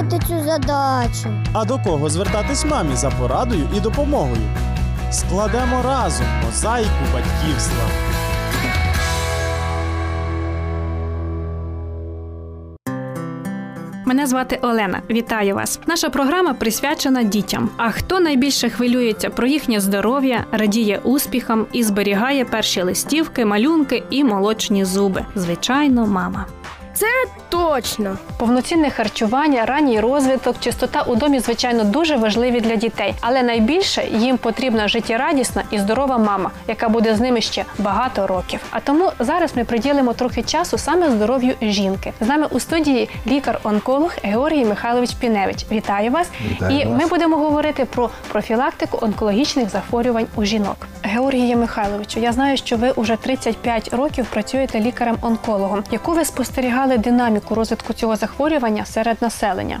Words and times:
справити 0.00 0.26
цю 0.26 0.44
задачу. 0.44 1.28
А 1.52 1.64
до 1.64 1.78
кого 1.78 2.10
звертатись 2.10 2.64
мамі 2.64 2.96
за 2.96 3.10
порадою 3.10 3.68
і 3.76 3.80
допомогою? 3.80 4.42
Складемо 5.10 5.82
разом 5.84 6.26
мозаїку 6.46 6.90
батьківства. 7.12 7.84
Мене 14.06 14.26
звати 14.26 14.58
Олена. 14.62 15.02
Вітаю 15.10 15.54
вас. 15.54 15.80
Наша 15.86 16.10
програма 16.10 16.54
присвячена 16.54 17.22
дітям. 17.22 17.70
А 17.76 17.90
хто 17.90 18.20
найбільше 18.20 18.70
хвилюється 18.70 19.30
про 19.30 19.46
їхнє 19.46 19.80
здоров'я, 19.80 20.44
радіє 20.52 21.00
успіхам 21.04 21.66
і 21.72 21.82
зберігає 21.82 22.44
перші 22.44 22.82
листівки, 22.82 23.44
малюнки 23.44 24.02
і 24.10 24.24
молочні 24.24 24.84
зуби? 24.84 25.26
Звичайно, 25.34 26.06
мама. 26.06 26.46
Це 27.00 27.06
точно. 27.48 28.18
Повноцінне 28.38 28.90
харчування, 28.90 29.64
ранній 29.66 30.00
розвиток, 30.00 30.56
чистота 30.60 31.02
у 31.02 31.16
домі, 31.16 31.40
звичайно, 31.40 31.84
дуже 31.84 32.16
важливі 32.16 32.60
для 32.60 32.76
дітей, 32.76 33.14
але 33.20 33.42
найбільше 33.42 34.08
їм 34.12 34.36
потрібна 34.36 34.88
життєрадісна 34.88 35.62
і 35.70 35.78
здорова 35.78 36.18
мама, 36.18 36.50
яка 36.68 36.88
буде 36.88 37.14
з 37.14 37.20
ними 37.20 37.40
ще 37.40 37.64
багато 37.78 38.26
років. 38.26 38.60
А 38.70 38.80
тому 38.80 39.12
зараз 39.18 39.56
ми 39.56 39.64
приділимо 39.64 40.12
трохи 40.12 40.42
часу 40.42 40.78
саме 40.78 41.10
здоров'ю 41.10 41.54
жінки. 41.62 42.12
З 42.20 42.28
нами 42.28 42.46
у 42.50 42.60
студії 42.60 43.08
лікар-онколог 43.26 44.14
Георгій 44.22 44.64
Михайлович 44.64 45.14
Піневич. 45.14 45.66
Вітаю 45.72 46.10
вас! 46.10 46.28
Вітаю 46.50 46.80
і 46.80 46.84
вас. 46.84 47.02
ми 47.02 47.08
будемо 47.08 47.36
говорити 47.36 47.84
про 47.84 48.10
профілактику 48.32 48.98
онкологічних 49.02 49.70
захворювань 49.70 50.26
у 50.36 50.44
жінок. 50.44 50.76
Георгія 51.02 51.56
Михайловичу, 51.56 52.20
я 52.20 52.32
знаю, 52.32 52.56
що 52.56 52.76
ви 52.76 52.90
уже 52.90 53.16
35 53.16 53.94
років 53.94 54.26
працюєте 54.30 54.80
лікарем-онкологом. 54.80 55.82
Яку 55.90 56.12
ви 56.12 56.24
спостерігали 56.24 56.89
динаміку 56.98 57.54
розвитку 57.54 57.92
цього 57.92 58.16
захворювання 58.16 58.84
серед 58.84 59.16
населення? 59.22 59.80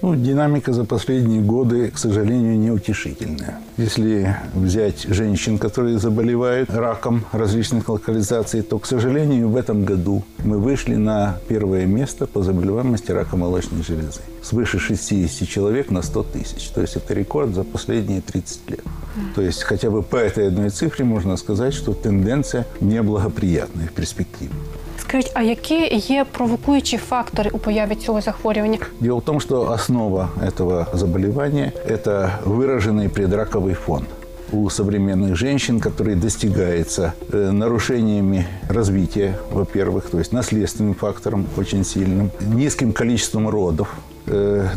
Ну, 0.00 0.14
динамика 0.14 0.72
за 0.72 0.84
последние 0.84 1.40
годы, 1.40 1.90
к 1.90 1.98
сожалению, 1.98 2.56
неутешительная. 2.56 3.58
Если 3.76 4.36
взять 4.54 5.06
женщин, 5.08 5.58
которые 5.58 5.98
заболевают 5.98 6.70
раком 6.70 7.24
различных 7.32 7.88
локализаций, 7.88 8.62
то, 8.62 8.78
к 8.78 8.86
сожалению, 8.86 9.48
в 9.48 9.56
этом 9.56 9.84
году 9.84 10.22
мы 10.44 10.58
вышли 10.58 10.94
на 10.94 11.38
первое 11.48 11.86
место 11.86 12.26
по 12.26 12.42
заболеваемости 12.42 13.10
рака 13.10 13.36
молочной 13.36 13.82
железы. 13.82 14.20
Свыше 14.40 14.78
60 14.78 15.48
человек 15.48 15.90
на 15.90 16.02
100 16.02 16.22
тысяч. 16.22 16.68
То 16.68 16.80
есть 16.80 16.96
это 16.96 17.14
рекорд 17.14 17.54
за 17.54 17.64
последние 17.64 18.20
30 18.20 18.70
лет. 18.70 18.84
То 19.34 19.42
есть 19.42 19.64
хотя 19.64 19.90
бы 19.90 20.04
по 20.04 20.16
этой 20.16 20.46
одной 20.46 20.70
цифре 20.70 21.04
можно 21.04 21.36
сказать, 21.36 21.74
что 21.74 21.92
тенденция 21.92 22.66
неблагоприятная 22.80 23.88
в 23.88 23.92
перспективе. 23.92 24.52
Скажіть, 25.07 25.31
а 25.33 25.41
які 25.41 25.95
є 25.95 26.25
провокуючі 26.31 26.97
фактори 26.97 27.49
у 27.53 27.57
появі 27.57 27.95
цього 27.95 28.21
захворювання? 28.21 28.77
Дело 28.99 29.17
в 29.17 29.21
том, 29.21 29.39
что 29.39 29.71
основа 29.71 30.29
этого 30.41 30.87
заболевания – 30.93 31.87
это 31.87 32.29
выраженный 32.45 33.09
предраковый 33.09 33.73
фон 33.73 34.05
у 34.53 34.69
современных 34.69 35.35
женщин, 35.35 35.79
который 35.79 36.15
достигается 36.15 37.13
э, 37.31 37.51
нарушениями 37.51 38.47
развития, 38.69 39.39
во-первых, 39.51 40.09
то 40.09 40.19
есть 40.19 40.31
наследственным 40.31 40.93
фактором 40.93 41.47
очень 41.57 41.83
сильным, 41.83 42.29
низким 42.39 42.93
количеством 42.93 43.49
родов, 43.49 43.87
э, 44.16 44.16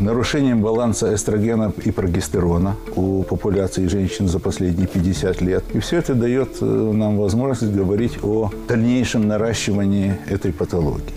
нарушением 0.00 0.60
баланса 0.60 1.14
эстрогена 1.14 1.72
и 1.84 1.90
прогестерона 1.90 2.76
у 2.96 3.22
популяции 3.22 3.86
женщин 3.86 4.28
за 4.28 4.38
последние 4.38 4.86
50 4.86 5.40
лет. 5.40 5.64
И 5.74 5.78
все 5.78 5.98
это 5.98 6.14
дает 6.14 6.48
э, 6.60 6.64
нам 6.64 7.18
возможность 7.18 7.72
говорить 7.72 8.18
о 8.22 8.50
дальнейшем 8.68 9.28
наращивании 9.28 10.16
этой 10.28 10.52
патологии. 10.52 11.14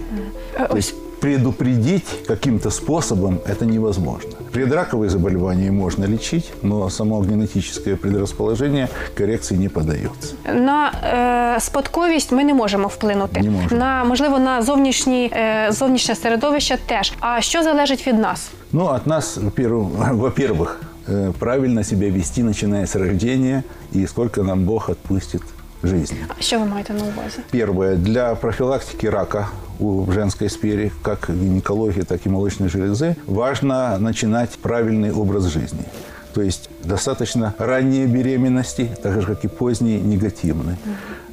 То 0.69 0.75
есть 0.75 0.95
предупредить 1.24 2.26
каким-то 2.26 2.70
способом 2.70 3.40
это 3.46 3.66
невозможно. 3.66 4.30
Предраковые 4.52 5.10
заболевания 5.10 5.70
можно 5.70 6.06
лечить, 6.06 6.52
но 6.62 6.88
само 6.90 7.22
генетическое 7.22 7.96
предрасположение 7.96 8.88
коррекции 9.14 9.56
не 9.56 9.68
поддается. 9.68 10.34
На 10.54 10.92
е, 11.56 11.60
спадковість 11.60 12.32
ми 12.32 12.44
не 12.44 12.54
можемо 12.54 12.88
вплинути. 12.88 13.40
Не 13.40 13.50
можемо. 13.50 13.80
На 13.80 14.04
можливо 14.04 14.38
на 14.38 14.62
зовнішні 14.62 15.32
е, 15.32 15.68
зовнішнє 15.72 16.14
середовище 16.14 16.78
теж. 16.86 17.12
А 17.20 17.40
що 17.40 17.62
залежить 17.62 18.06
від 18.06 18.18
нас? 18.18 18.50
Ну, 18.72 18.90
от 18.94 19.06
нас, 19.06 19.36
во-первых, 19.36 20.12
во-первых, 20.12 20.80
э, 21.08 21.32
правильно 21.32 21.84
себя 21.84 22.10
вести, 22.10 22.42
начиная 22.42 22.86
с 22.86 22.96
рождения, 22.96 23.62
и 23.94 24.06
сколько 24.06 24.42
нам 24.42 24.64
Бог 24.64 24.90
отпустит 24.90 25.42
жизни. 25.87 26.17
Що 26.39 26.59
ви 26.59 26.65
маєте 26.65 26.93
на 26.93 26.99
увазі? 27.03 27.39
Первое. 27.53 27.95
Для 27.95 28.35
профилактики 28.35 29.09
рака 29.09 29.47
у- 29.79 30.03
в 30.03 30.11
женской 30.13 30.49
сфере, 30.49 30.91
как 31.01 31.29
гинекологии, 31.29 32.03
так 32.03 32.27
и 32.27 32.29
молочной 32.29 32.69
железы, 32.69 33.15
важно 33.27 33.97
начинать 33.99 34.49
правильный 34.63 35.11
образ 35.21 35.43
жизни. 35.43 35.79
То 36.33 36.41
есть 36.41 36.69
достаточно 36.83 37.53
ранние 37.59 38.07
беременности, 38.07 38.89
так 39.01 39.21
же, 39.21 39.27
как 39.27 39.45
и 39.45 39.47
поздние, 39.47 39.99
негативные. 40.01 40.75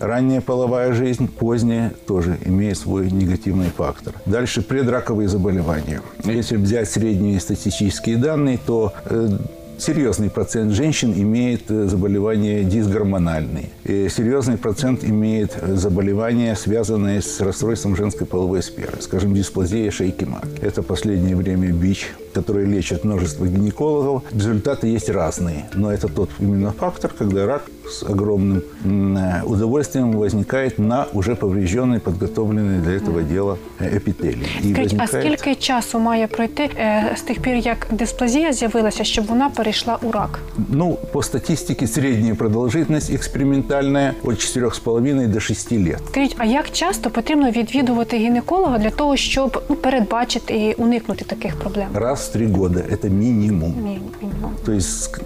Ранняя 0.01 0.41
половая 0.41 0.93
жизнь, 0.93 1.27
поздняя 1.27 1.91
тоже 2.07 2.37
имеет 2.47 2.79
свой 2.79 3.11
негативный 3.13 3.71
фактор. 3.77 4.13
Дальше 4.27 4.63
предраковые 4.63 5.29
заболевания. 5.29 6.01
Если 6.25 6.57
взять 6.57 6.89
средние 6.91 7.41
статистические 7.41 8.17
данные, 8.17 8.59
то 8.67 8.93
э, 9.11 9.29
Серьезный 9.79 10.31
процент 10.31 10.73
женщин 10.73 11.13
имеет 11.13 11.71
э, 11.71 11.87
заболевания 11.87 12.63
дисгормональные. 12.63 13.71
И 13.85 14.09
серьезный 14.09 14.57
процент 14.57 15.05
имеет 15.05 15.57
э, 15.61 15.75
заболевания, 15.75 16.55
связанные 16.55 17.21
с 17.21 17.41
расстройством 17.41 17.97
женской 17.97 18.27
половой 18.27 18.63
сферы. 18.63 19.01
Скажем, 19.01 19.35
дисплазия 19.35 19.91
шейки 19.91 20.25
матки. 20.25 20.61
Это 20.61 20.83
последнее 20.83 21.35
время 21.35 21.73
БИЧ, 21.73 22.13
который 22.34 22.66
лечит 22.66 23.04
множество 23.04 23.46
гинекологов. 23.48 24.22
Результаты 24.32 24.88
есть 24.96 25.10
разные. 25.10 25.64
Но 25.74 25.92
это 25.92 26.08
тот 26.08 26.30
именно 26.40 26.72
фактор, 26.72 27.12
когда 27.18 27.46
рак 27.48 27.62
с 27.90 28.04
огромным 28.04 28.62
м, 28.86 29.18
э, 29.18 29.42
удовольствием 29.46 30.12
возникает 30.12 30.78
на 30.80 31.06
уже 31.14 31.36
поврежденной, 31.36 32.00
подготовленной 32.00 32.80
для 32.80 32.92
этого 32.98 33.24
дела 33.24 33.58
э, 33.80 33.98
эпителии. 33.98 34.46
И 34.64 34.74
Скажіть, 34.74 34.94
а 34.94 34.98
возникает- 34.98 35.40
скільки 35.40 35.56
часу 35.56 36.00
має 36.00 36.28
пройти 36.28 36.64
е, 36.78 37.16
з 37.18 37.22
тих 37.22 37.40
пір, 37.40 37.56
як 37.56 37.88
дисплазія 37.92 38.54
з'явилася, 38.54 39.04
щоб 39.04 39.26
вона 39.26 39.50
перейшла 39.50 39.98
у 40.02 40.12
рак? 40.12 40.40
Ну, 40.70 40.98
по 41.12 41.24
статистике, 41.24 41.88
средняя 41.88 42.36
продолжительность 42.36 43.12
экспериментальная 43.12 44.12
от 44.24 44.36
4,5 44.36 45.28
до 45.28 45.40
6 45.40 45.72
лет. 45.72 46.00
Скажіть, 46.12 46.36
а 46.38 46.46
як 46.46 46.72
часто 46.72 47.10
потрібно 47.10 47.52
відвідувати 47.52 48.18
гінеколога 48.18 48.78
для 48.78 48.90
того, 48.90 49.16
щоб 49.18 49.64
ну, 49.70 49.76
передбачити 49.76 50.54
і 50.54 50.74
уникнути 50.74 51.26
таких 51.26 51.56
проблем? 51.56 51.88
Раз 51.94 52.21
в 52.22 52.28
3 52.34 52.48
года – 52.48 52.90
это 52.92 53.10
минимум. 53.10 53.74
Ні, 53.84 54.02
мінімум. 54.22 54.52
То 54.66 54.72
есть 54.72 54.90
ск- 55.12 55.22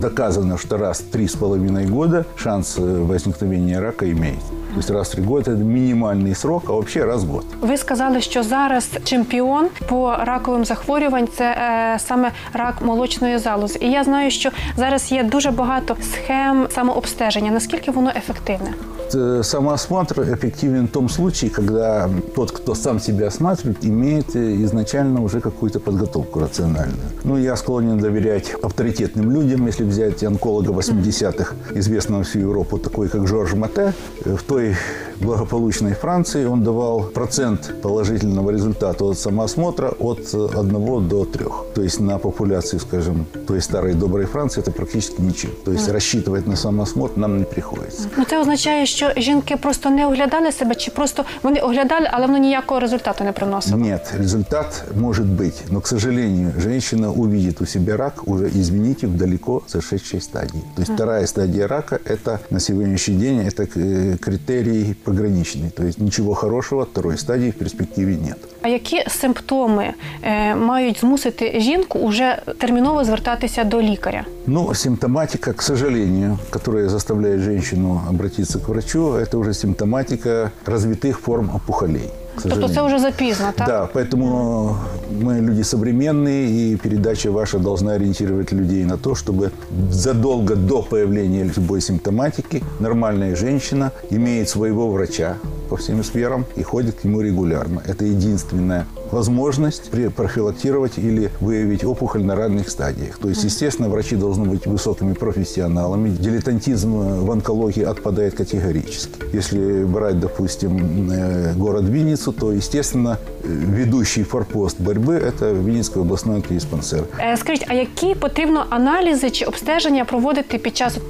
доказано, 0.00 0.58
что 0.58 0.78
раз 0.78 1.00
в 1.00 1.10
три 1.10 1.24
с 1.24 1.34
половиной 1.34 1.86
года 1.86 2.24
шанс 2.36 2.78
э, 2.78 3.06
возникновения 3.06 3.80
рака 3.80 4.06
имеет. 4.10 4.38
То 4.74 4.78
есть 4.78 4.90
раз 4.90 5.08
в 5.08 5.12
три 5.12 5.22
года – 5.22 5.52
это 5.52 5.64
минимальный 5.64 6.34
срок, 6.34 6.62
а 6.68 6.72
вообще 6.72 7.04
раз 7.04 7.24
в 7.24 7.28
год. 7.28 7.44
Ви 7.60 7.76
сказали, 7.76 8.20
що 8.20 8.42
зараз 8.42 8.88
чемпіон 9.04 9.66
по 9.88 10.14
раковим 10.20 10.64
захворювань 10.64 11.28
це 11.36 11.44
е, 11.44 11.98
саме 11.98 12.30
рак 12.52 12.74
молочної 12.82 13.38
залози. 13.38 13.78
І 13.82 13.90
я 13.90 14.04
знаю, 14.04 14.30
що 14.30 14.50
зараз 14.76 15.12
є 15.12 15.22
дуже 15.24 15.50
багато 15.50 15.96
схем 16.12 16.66
самообстеження. 16.70 17.50
Наскільки 17.50 17.90
воно 17.90 18.10
ефективне? 18.16 18.70
Э, 19.15 19.41
Самоосмотр 19.43 20.21
эффективен 20.33 20.87
в 20.87 20.91
том 20.91 21.09
случае, 21.09 21.51
когда 21.51 22.09
тот, 22.35 22.51
кто 22.51 22.75
сам 22.75 22.99
себя 22.99 23.27
осматривает, 23.27 23.85
имеет 23.85 24.35
э, 24.35 24.63
изначально 24.63 25.21
уже 25.23 25.41
какую-то 25.41 25.79
подготовку 25.79 26.39
рациональную. 26.39 26.99
Ну, 27.23 27.37
я 27.37 27.55
склонен 27.55 27.99
доверять 27.99 28.53
авторитетным 28.61 29.31
людям. 29.31 29.65
Если 29.67 29.83
взять 29.83 30.23
онколога 30.23 30.71
80-х, 30.71 31.55
известного 31.75 32.23
всю 32.23 32.39
Европу, 32.39 32.77
такой 32.77 33.09
как 33.09 33.27
Жорж 33.27 33.53
Мате, 33.53 33.93
э, 34.25 34.35
в 34.35 34.43
той 34.43 34.75
благополучной 35.22 35.94
Франции 35.94 36.44
он 36.44 36.62
давал 36.62 37.02
процент 37.02 37.74
положительного 37.82 38.50
результата 38.50 39.04
от 39.04 39.18
самоосмотра 39.18 39.88
от 39.98 40.34
1 40.34 41.08
до 41.08 41.24
3. 41.24 41.44
То 41.74 41.82
есть 41.82 42.00
на 42.00 42.18
популяции, 42.18 42.78
скажем, 42.78 43.26
той 43.46 43.60
старой 43.60 43.94
доброй 43.94 44.26
Франции 44.26 44.60
это 44.60 44.70
практически 44.70 45.20
ничего. 45.20 45.52
То 45.64 45.72
есть 45.72 45.88
рассчитывать 45.88 46.46
на 46.46 46.56
самоосмотр 46.56 47.18
нам 47.18 47.38
не 47.38 47.44
приходится. 47.44 48.08
Ну 48.16 48.24
це 48.24 48.40
означає, 48.40 48.86
що 48.86 49.10
жінки 49.16 49.56
просто 49.56 49.90
не 49.90 50.06
оглядали 50.06 50.52
себе, 50.52 50.74
чи 50.74 50.90
просто 50.90 51.24
вони 51.42 51.60
оглядали, 51.60 52.08
але 52.12 52.26
воно 52.26 52.38
ніякого 52.38 52.80
результату 52.80 53.24
не 53.24 53.32
приносило. 53.32 53.76
Нет, 53.76 54.14
результат 54.18 54.84
может 55.00 55.26
быть, 55.26 55.54
но, 55.70 55.80
к 55.80 55.86
сожалению, 55.86 56.52
женщина 56.58 57.12
увидит 57.12 57.60
у 57.60 57.66
себя 57.66 57.96
рак 57.96 58.22
уже, 58.26 58.48
извините, 58.48 59.06
в 59.06 59.16
далеко 59.16 59.62
зашедшей 59.68 60.20
стадии. 60.20 60.62
То 60.74 60.82
есть 60.82 60.92
вторая 60.94 61.26
стадия 61.26 61.68
рака – 61.68 62.04
это 62.04 62.38
на 62.50 62.60
сегодняшний 62.60 63.16
день 63.16 63.46
это 63.46 63.66
э, 63.74 64.16
критерий 64.16 64.94
пограничный. 65.12 65.70
То 65.70 65.84
есть 65.84 66.00
ничего 66.00 66.34
хорошего 66.34 66.82
от 66.82 66.88
второй 66.88 67.18
стадии 67.18 67.50
в 67.50 67.54
перспективе 67.54 68.16
нет. 68.16 68.38
А 68.62 68.68
які 68.68 69.04
симптоми 69.08 69.94
е, 70.22 70.54
мають 70.54 71.00
змусити 71.00 71.60
жінку 71.60 71.98
уже 71.98 72.42
терміново 72.58 73.04
звертатися 73.04 73.64
до 73.64 73.82
лікаря? 73.82 74.24
Ну, 74.46 74.74
симптоматика, 74.74 75.52
к 75.52 75.62
сожалению, 75.62 76.38
которая 76.50 76.88
заставляет 76.88 77.40
женщину 77.40 78.00
обратиться 78.10 78.58
к 78.58 78.68
врачу, 78.68 79.14
это 79.14 79.38
уже 79.38 79.54
симптоматика 79.54 80.50
развитых 80.66 81.18
форм 81.18 81.50
опухолей. 81.54 82.10
к 82.35 82.41
Тобто 82.41 82.61
це 82.61 82.67
сожалению. 82.67 82.95
вже 82.95 82.99
запізно, 82.99 83.45
так? 83.55 83.67
Да, 83.67 83.89
поэтому 83.93 84.75
мы 85.21 85.41
люди 85.41 85.63
современные, 85.63 86.49
и 86.49 86.75
передача 86.77 87.31
ваша 87.31 87.59
должна 87.59 87.93
ориентировать 87.93 88.53
людей 88.53 88.85
на 88.85 88.97
то, 88.97 89.15
чтобы 89.15 89.51
задолго 89.91 90.55
до 90.55 90.81
появления 90.83 91.51
любой 91.57 91.81
симптоматики 91.81 92.63
нормальная 92.79 93.35
женщина 93.35 93.91
имеет 94.11 94.49
своего 94.49 94.89
врача 94.89 95.35
по 95.69 95.75
всем 95.75 96.03
сферам 96.03 96.45
и 96.59 96.63
ходит 96.63 96.95
к 96.95 97.03
нему 97.05 97.21
регулярно. 97.21 97.81
Это 97.87 98.05
единственная 98.05 98.85
возможность 99.12 99.90
пре- 99.92 100.10
профилактировать 100.10 100.98
или 100.98 101.30
выявить 101.40 101.84
опухоль 101.84 102.22
на 102.22 102.34
ранних 102.36 102.68
стадиях. 102.70 103.18
То 103.18 103.28
есть, 103.28 103.44
естественно, 103.44 103.88
врачи 103.88 104.16
должны 104.16 104.44
быть 104.44 104.66
высокими 104.66 105.14
профессионалами. 105.14 106.10
Дилетантизм 106.10 106.92
в 107.24 107.30
онкологии 107.30 107.84
отпадает 107.84 108.34
категорически. 108.34 109.36
Если 109.36 109.84
брать, 109.84 110.20
допустим, 110.20 111.10
э, 111.10 111.54
город 111.56 111.84
Винницу, 111.84 112.32
то, 112.32 112.52
естественно, 112.52 113.16
э, 113.44 113.48
ведущий 113.48 114.24
форпост 114.24 114.80
борьбы – 114.80 115.24
это 115.38 115.52
Винницкий 115.54 116.02
областной 116.02 116.36
онкодиспансер. 116.36 117.04
Е, 117.20 117.36
Скажіть, 117.36 117.64
а 117.68 117.74
які 117.74 118.14
потрібно 118.14 118.64
аналізи 118.70 119.30
чи 119.30 119.44
обстеження 119.44 120.04
проводити 120.04 120.58
під 120.58 120.76
час 120.76 120.96
от 120.96 121.08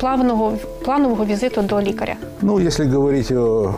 планового, 0.84 1.26
візиту 1.26 1.62
до 1.62 1.82
лікаря? 1.82 2.16
Ну, 2.42 2.60
если 2.60 2.86
говорить 2.86 3.32
о 3.32 3.76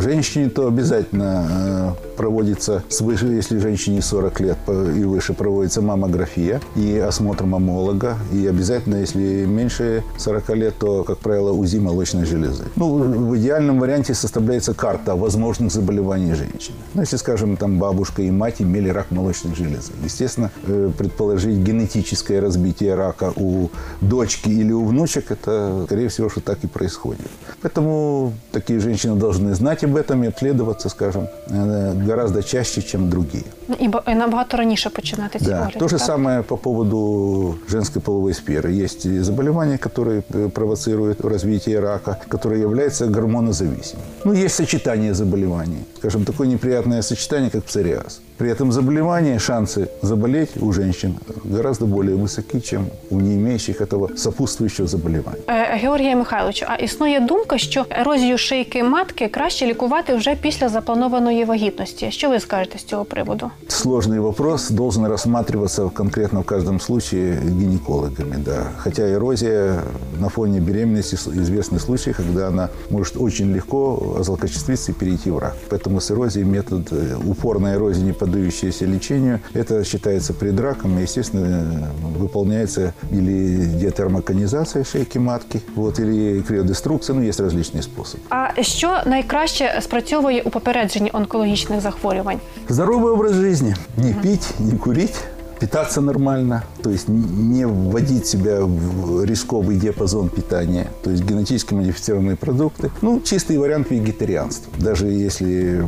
женщине, 0.00 0.48
то 0.48 0.66
обязательно 0.66 1.46
э, 1.50 1.92
проводится 2.16 2.82
свыше, 2.88 3.26
если 3.26 3.60
женщине 3.60 4.02
40 4.02 4.40
лет 4.40 4.56
и 4.96 5.04
выше, 5.04 5.34
проводится 5.34 5.82
маммография 5.82 6.60
и 6.76 6.98
осмотр 7.08 7.44
маммолога. 7.44 8.16
И 8.32 8.48
обязательно, 8.48 8.96
если 8.96 9.46
меньше 9.46 10.02
40 10.16 10.56
лет, 10.56 10.74
то, 10.78 11.04
как 11.04 11.18
правило, 11.18 11.52
УЗИ 11.52 11.78
молочной 11.78 12.24
железы. 12.24 12.64
Ну, 12.76 12.88
в 12.88 13.36
идеальном 13.36 13.78
варианте 13.78 14.14
составляется 14.14 14.74
карта 14.74 15.14
возможных 15.14 15.70
заболеваний 15.70 16.34
женщины. 16.34 16.76
Ну, 16.94 17.02
если, 17.02 17.18
скажем, 17.18 17.56
там 17.56 17.78
бабушка 17.78 18.22
и 18.22 18.30
мать 18.30 18.60
имели 18.60 18.88
рак 18.88 19.12
молочной 19.12 19.54
железы. 19.54 19.92
Естественно, 20.04 20.50
э, 20.66 20.90
предположить 20.98 21.58
генетическое 21.58 22.40
разбитие 22.40 22.96
рака 22.96 23.32
у 23.36 23.68
дочки 24.00 24.48
или 24.48 24.72
у 24.72 24.84
внучек, 24.84 25.30
это, 25.30 25.82
скорее 25.86 26.08
всего, 26.08 26.28
что 26.28 26.40
так 26.47 26.57
и 26.63 26.67
происходит. 26.67 27.27
Поэтому 27.61 28.31
такие 28.51 28.79
женщины 28.79 29.15
должны 29.15 29.53
знать 29.55 29.83
об 29.83 29.95
этом 29.95 30.23
и 30.23 30.27
обследоваться, 30.27 30.89
скажем, 30.89 31.27
э, 31.49 32.07
гораздо 32.07 32.43
чаще, 32.43 32.81
чем 32.81 33.09
другие. 33.09 33.43
Ну, 33.67 33.75
І 33.79 33.87
ба- 33.87 34.03
і 34.07 34.15
набагато 34.15 34.57
раніше 34.57 34.89
починати 34.89 35.39
ці 35.39 35.45
Да. 35.45 35.59
огляди. 35.61 35.79
То 35.79 35.87
же 35.87 35.97
так? 35.97 36.05
самое 36.07 36.41
по 36.41 36.57
поводу 36.57 37.55
женской 37.69 38.01
половой 38.01 38.33
сферы. 38.33 38.83
Есть 38.83 39.05
и 39.05 39.19
заболевания, 39.23 39.77
которые 39.77 40.23
э, 40.33 40.49
провоцируют 40.49 41.21
развитие 41.25 41.79
рака, 41.79 42.17
которые 42.27 42.61
являются 42.61 43.05
гормонозависимыми. 43.07 44.03
Ну, 44.25 44.33
есть 44.33 44.55
сочетание 44.55 45.13
заболеваний. 45.13 45.85
Скажем, 45.97 46.25
такое 46.25 46.47
неприятное 46.47 47.01
сочетание, 47.01 47.49
как 47.49 47.63
псориаз. 47.63 48.21
При 48.37 48.49
этом 48.51 48.71
заболевание, 48.71 49.39
шансы 49.39 49.87
заболеть 50.01 50.49
у 50.61 50.73
женщин 50.73 51.15
гораздо 51.45 51.85
более 51.85 52.15
высоки, 52.15 52.59
чем 52.59 52.87
у 53.09 53.19
не 53.19 53.35
имеющих 53.35 53.81
этого 53.81 54.09
сопутствующего 54.17 54.87
заболевания. 54.87 55.39
Е, 55.49 55.79
Георгія 55.81 56.15
Михайловичу, 56.37 56.65
а 56.69 56.75
існує 56.75 57.19
думка, 57.19 57.57
що 57.57 57.85
ерозію 57.89 58.37
шийки 58.37 58.83
матки 58.83 59.27
краще 59.27 59.65
лікувати 59.65 60.15
вже 60.15 60.35
після 60.35 60.69
запланованої 60.69 61.45
вагітності. 61.45 62.11
Що 62.11 62.29
ви 62.29 62.39
скажете 62.39 62.77
з 62.79 62.83
цього 62.83 63.05
приводу? 63.05 63.49
Сложный 63.67 64.19
вопрос 64.19 64.69
должен 64.69 65.07
рассматриваться 65.07 65.89
конкретно 65.93 66.41
в 66.41 66.43
каждом 66.43 66.79
случае 66.79 67.33
гинекологами, 67.59 68.35
да. 68.45 68.65
Хотя 68.77 69.01
эрозия 69.09 69.79
на 70.19 70.29
фоне 70.29 70.59
беременности 70.59 71.15
с- 71.15 71.27
известны 71.27 71.79
случаи, 71.79 72.13
когда 72.13 72.47
она 72.47 72.69
может 72.89 73.15
очень 73.17 73.53
легко 73.55 74.15
озлокочествиться 74.19 74.91
и 74.91 74.95
перейти 74.95 75.31
в 75.31 75.39
рак. 75.39 75.55
Поэтому 75.69 75.99
с 75.99 76.11
эрозией 76.11 76.45
метод 76.45 76.87
э, 76.91 77.15
упорной 77.31 77.73
эрозии, 77.75 78.03
не 78.05 78.13
поддающейся 78.13 78.85
лечению, 78.85 79.39
это 79.53 79.83
считается 79.83 80.33
предраком 80.33 80.97
и, 80.99 81.01
естественно, 81.01 81.45
э, 81.45 82.19
выполняется 82.19 82.93
или 83.11 83.65
диатермоконизация 84.13 84.83
шейки 84.83 85.17
матки, 85.19 85.61
вот, 85.75 85.99
или 85.99 86.26
криодеструкция, 86.47 87.15
ну, 87.15 87.21
есть 87.23 87.39
различные 87.39 87.81
способы. 87.81 88.19
А 88.29 88.63
що 88.63 88.97
найкраще 89.05 89.79
спрацьовує 89.81 90.41
у 90.41 90.49
попередженні 90.49 91.09
онкологічних 91.13 91.81
захворювань? 91.81 92.39
Здоровый 92.69 93.13
образ 93.13 93.33
жизни. 93.33 93.75
Не 93.97 94.13
пить, 94.13 94.47
не 94.59 94.77
курить, 94.77 95.15
питаться 95.59 96.01
нормально, 96.01 96.61
то 96.81 96.89
есть 96.89 97.09
н- 97.09 97.51
не 97.53 97.65
вводить 97.67 98.27
себя 98.27 98.59
в 98.59 99.25
рисковый 99.25 99.75
диапазон 99.79 100.29
питания, 100.29 100.85
то 101.03 101.11
есть 101.11 101.23
генетически 101.23 101.73
модифицированные 101.75 102.35
продукты. 102.35 102.89
Ну, 103.01 103.21
чистый 103.21 103.57
вариант 103.57 103.91
вегетарианства. 103.91 104.71
Даже 104.79 105.07
если 105.07 105.85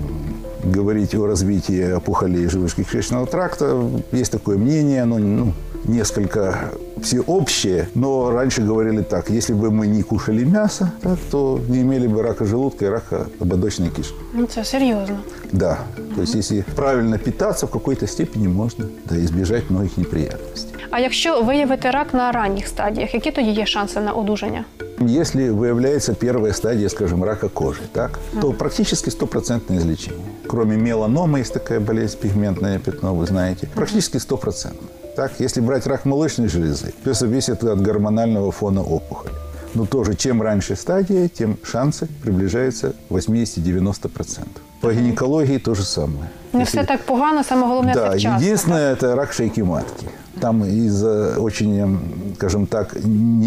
говорить 0.64 1.16
о 1.16 1.28
развитии 1.28 1.94
опухолей 1.94 2.46
желудочно-кишечного 2.48 3.28
тракта, 3.28 3.84
есть 4.14 4.32
такое 4.32 4.58
мнение, 4.58 5.04
оно 5.04 5.18
ну, 5.20 5.54
несколько 5.86 6.56
всеобщее, 7.02 7.88
но 7.96 8.32
раньше 8.32 8.62
говорили 8.62 9.02
так, 9.02 9.30
если 9.30 9.54
бы 9.54 9.72
мы 9.72 9.88
не 9.88 10.04
кушали 10.04 10.44
мясо, 10.44 10.92
так, 11.02 11.18
то 11.32 11.60
не 11.68 11.82
имели 11.82 12.08
бы 12.08 12.22
рака 12.22 12.46
желудка 12.46 12.86
и 12.86 12.90
рака 12.90 13.28
ободочной 13.40 13.90
кишки. 13.90 14.16
Ну 14.34 14.46
це 14.46 14.66
серйозно. 14.66 15.20
Да. 15.52 15.78
То 16.16 16.22
есть, 16.22 16.36
если 16.36 16.66
правильно 16.76 17.18
питаться, 17.18 17.66
в 17.66 17.70
какой-то 17.70 18.08
степени 18.08 18.48
можно 18.48 18.86
да, 19.10 19.16
избежать 19.16 19.70
многих 19.70 19.98
неприятностей. 19.98 20.76
А 20.92 21.00
якщо 21.00 21.42
виявити 21.42 21.92
рак 21.92 22.14
на 22.14 22.32
ранніх 22.32 22.68
стадіях, 22.68 23.14
які 23.14 23.32
тоді 23.32 23.52
є 23.52 23.66
шанси 23.66 24.00
на 24.00 24.12
одужання? 24.12 24.66
Если 25.00 25.52
выявляется 25.52 26.14
первая 26.14 26.54
стадия, 26.54 26.90
скажем, 26.90 27.24
рака 27.24 27.50
кожи, 27.50 27.82
так, 27.92 28.20
то 28.42 28.54
практически 28.54 29.10
стопроцентное 29.10 29.80
излечение. 29.80 30.26
Кроме 30.48 30.78
меланомы, 30.78 31.40
есть 31.40 31.54
такая 31.54 31.80
болезнь, 31.80 32.18
пигментное 32.22 32.80
пятно, 32.80 33.14
вы 33.14 33.26
знаете, 33.26 33.68
практически 33.76 34.20
стопроцентно. 34.20 34.88
Так, 35.21 35.33
если 35.39 35.61
брать 35.61 35.87
рак 35.87 36.07
молочной 36.07 36.49
железы, 36.49 36.95
все 37.03 37.13
зависит 37.13 37.63
от 37.63 37.83
гормонального 37.83 38.51
фона 38.53 38.81
опухоли. 38.83 39.35
Но 39.75 39.85
тоже, 39.85 40.15
чем 40.15 40.41
раньше 40.41 40.77
стадия, 40.77 41.29
тем 41.29 41.59
шансы 41.63 42.09
приближаются 42.23 42.95
к 43.09 43.13
80-90%. 43.13 44.47
По 44.81 44.95
гинекологии 44.95 45.59
то 45.59 45.75
же 45.75 45.83
самое. 45.83 46.31
Не 46.55 46.61
Если- 46.61 46.79
все 46.79 46.87
так 46.87 47.01
погано, 47.03 47.45
саме 47.45 47.67
головне 47.67 47.93
Да, 47.95 48.11
це 48.11 48.17
вчасно. 48.17 48.39
единственное 48.47 48.95
это 48.95 49.15
рак 49.15 49.33
шейки 49.33 49.63
матки. 49.63 50.07
Там 50.42 50.64
из-за 50.66 51.36
очень, 51.40 51.80
м, 51.80 52.00
скажем 52.36 52.66
так, 52.68 52.96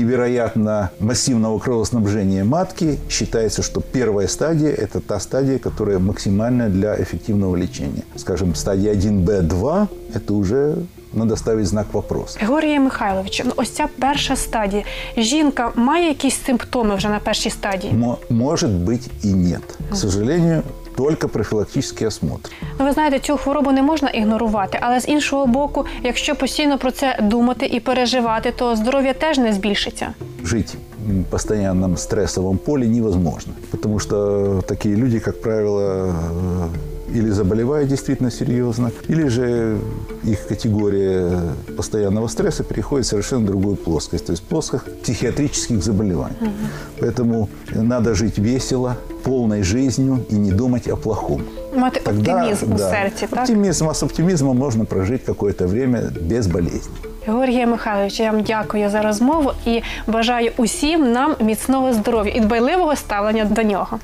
невероятно 0.03 0.91
массивного 1.01 1.59
кровоснабжения 1.59 2.45
матки 2.45 2.99
считается, 3.11 3.63
что 3.63 3.81
первая 3.81 4.29
стадия – 4.29 4.79
это 4.79 5.01
та 5.01 5.21
стадия, 5.21 5.59
которая 5.59 5.99
максимальная 5.99 6.69
для 6.69 6.95
эффективного 6.95 7.57
лечения. 7.57 8.03
Скажем, 8.17 8.55
стадия 8.55 8.95
1Б2 – 8.95 10.15
это 10.15 10.33
уже 10.33 10.75
надо 11.13 11.37
ставить 11.37 11.67
знак 11.67 11.87
вопроса. 11.93 12.39
Георгія 12.43 12.81
Михайловичу, 12.81 13.43
ну 13.47 13.53
ось 13.57 13.71
ця 13.71 13.87
перша 13.99 14.37
стадія. 14.37 14.83
Жінка 15.17 15.73
має 15.75 16.09
якісь 16.09 16.41
симптоми 16.47 16.95
вже 16.95 17.09
на 17.09 17.19
першій 17.19 17.51
стадії. 17.51 17.93
Мо- 17.93 18.19
может 18.31 18.71
быть 18.71 19.09
и 19.25 19.29
нет. 19.35 19.63
К 19.91 19.97
сожалению, 19.97 20.63
только 20.96 21.30
профілактичний 21.30 22.08
осмотр. 22.08 22.50
Ну, 22.80 22.86
ви 22.86 22.92
знаєте, 22.92 23.20
цю 23.20 23.38
хворобу 23.38 23.72
не 23.72 23.82
можна 23.82 24.10
ігнорувати, 24.10 24.80
але 24.82 25.00
з 25.00 25.08
іншого 25.08 25.48
боку, 25.48 25.86
якщо 26.04 26.36
постійно 26.36 26.78
про 26.78 26.92
це 26.92 27.20
думати 27.22 27.66
і 27.66 27.80
переживати, 27.80 28.52
то 28.52 28.76
здоров'я 28.76 29.14
теж 29.14 29.38
не 29.38 29.54
збільшиться. 29.54 30.14
Жити 30.44 30.78
в 31.08 31.24
постійному 31.24 31.98
стресовому 31.98 32.58
полі 32.58 32.88
невозможно. 32.88 33.54
тому 33.84 34.00
що 34.00 34.44
такі 34.66 34.90
люди, 34.90 35.22
як 35.26 35.42
правило, 35.42 35.82
э, 35.82 36.93
или 37.15 37.31
заболевают 37.31 37.89
действительно 37.89 38.31
серьезно, 38.31 38.91
или 39.09 39.29
же 39.29 39.79
их 40.25 40.47
категория 40.47 41.41
постоянного 41.77 42.29
стресса 42.29 42.65
переходит 42.65 43.07
в 43.07 43.09
совершенно 43.09 43.47
другую 43.47 43.77
плоскость, 43.77 44.27
то 44.27 44.33
есть 44.33 44.43
плоскость 44.43 45.03
психиатрических 45.03 45.83
заболеваний. 45.83 46.37
Поэтому 47.01 47.49
надо 47.75 48.15
жить 48.15 48.39
весело, 48.39 48.97
полной 49.23 49.63
жизнью 49.63 50.25
и 50.31 50.35
не 50.35 50.53
думать 50.53 50.89
о 50.89 50.97
плохом. 50.97 51.43
Мати 51.77 52.01
оптимізм 52.01 52.73
у 52.73 52.79
да, 52.79 52.91
серці, 52.91 53.27
так? 53.31 53.39
Оптимизм, 53.39 53.89
а 53.89 53.95
с 53.95 54.03
оптимизмом 54.03 54.57
можно 54.57 54.85
прожить 54.85 55.25
какое-то 55.25 55.67
время 55.67 56.03
без 56.21 56.47
болезней. 56.47 56.97
Георгія 57.27 57.67
Михайловича, 57.67 58.23
я 58.23 58.33
вам 58.33 58.43
дякую 58.43 58.91
за 58.91 59.03
розмову 59.03 59.53
і 59.67 59.83
бажаю 60.07 60.51
усім 60.57 61.13
нам 61.13 61.35
міцного 61.41 61.93
здоров'я 61.93 62.33
і 62.33 62.41
дбайливого 62.41 62.97
ставлення 62.97 63.45
до 63.45 63.63
нього. 63.63 63.99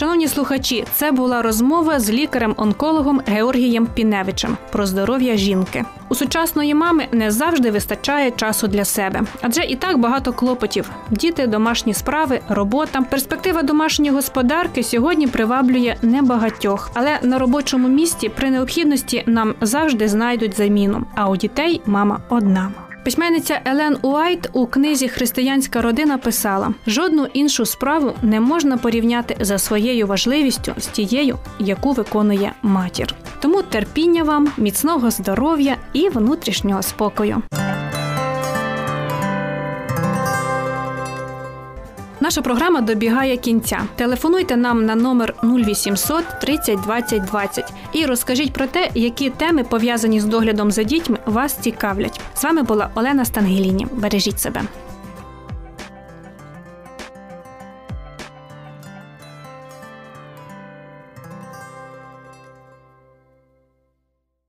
Шановні 0.00 0.28
слухачі, 0.28 0.84
це 0.92 1.12
була 1.12 1.42
розмова 1.42 2.00
з 2.00 2.10
лікарем-онкологом 2.10 3.20
Георгієм 3.26 3.86
Піневичем 3.86 4.56
про 4.72 4.86
здоров'я 4.86 5.36
жінки. 5.36 5.84
У 6.08 6.14
сучасної 6.14 6.74
мами 6.74 7.06
не 7.12 7.30
завжди 7.30 7.70
вистачає 7.70 8.30
часу 8.30 8.68
для 8.68 8.84
себе, 8.84 9.22
адже 9.40 9.62
і 9.62 9.76
так 9.76 9.98
багато 9.98 10.32
клопотів: 10.32 10.90
діти, 11.10 11.46
домашні 11.46 11.94
справи, 11.94 12.40
робота. 12.48 13.00
Перспектива 13.00 13.62
домашньої 13.62 14.12
господарки 14.12 14.82
сьогодні 14.82 15.26
приваблює 15.26 15.96
небагатьох, 16.02 16.90
але 16.94 17.18
на 17.22 17.38
робочому 17.38 17.88
місці 17.88 18.28
при 18.28 18.50
необхідності 18.50 19.22
нам 19.26 19.54
завжди 19.60 20.08
знайдуть 20.08 20.56
заміну. 20.56 21.06
А 21.14 21.28
у 21.28 21.36
дітей 21.36 21.80
мама 21.86 22.20
одна. 22.28 22.89
Письменниця 23.04 23.60
Елен 23.64 23.96
Уайт 24.02 24.50
у 24.52 24.66
книзі 24.66 25.08
Християнська 25.08 25.82
родина 25.82 26.18
писала: 26.18 26.74
жодну 26.86 27.26
іншу 27.32 27.66
справу 27.66 28.12
не 28.22 28.40
можна 28.40 28.76
порівняти 28.76 29.36
за 29.40 29.58
своєю 29.58 30.06
важливістю 30.06 30.74
з 30.78 30.86
тією, 30.86 31.38
яку 31.58 31.92
виконує 31.92 32.52
матір. 32.62 33.14
Тому 33.40 33.62
терпіння 33.62 34.22
вам, 34.22 34.48
міцного 34.58 35.10
здоров'я 35.10 35.76
і 35.92 36.08
внутрішнього 36.08 36.82
спокою. 36.82 37.42
Наша 42.30 42.42
програма 42.42 42.80
добігає 42.80 43.36
кінця. 43.36 43.80
Телефонуйте 43.96 44.56
нам 44.56 44.86
на 44.86 44.94
номер 44.94 45.34
0800 45.42 46.24
30 46.40 46.80
20 46.80 47.24
20 47.24 47.72
і 47.92 48.06
розкажіть 48.06 48.52
про 48.52 48.66
те, 48.66 48.90
які 48.94 49.30
теми 49.30 49.64
пов'язані 49.64 50.20
з 50.20 50.24
доглядом 50.24 50.70
за 50.70 50.82
дітьми 50.82 51.18
вас 51.26 51.52
цікавлять. 51.52 52.20
З 52.34 52.44
вами 52.44 52.62
була 52.62 52.90
Олена 52.94 53.24
Стангеліні. 53.24 53.86
Бережіть 53.92 54.40
себе. 54.40 54.62